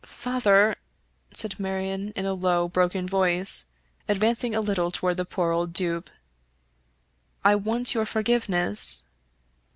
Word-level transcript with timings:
"Father," 0.03 0.77
said 1.31 1.59
Marion, 1.59 2.11
in 2.15 2.25
a 2.25 2.33
low, 2.33 2.67
broken 2.67 3.05
voice, 3.05 3.65
advancing 4.09 4.55
a 4.55 4.59
little 4.59 4.89
toward 4.89 5.17
the 5.17 5.25
poor 5.25 5.51
old 5.51 5.73
dupe," 5.73 6.09
I 7.45 7.53
want 7.53 7.93
your 7.93 8.07
forgive 8.07 8.49
ness." 8.49 9.03